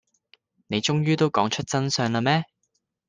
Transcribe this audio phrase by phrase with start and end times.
[0.65, 2.45] 你終於都講出真相喇咩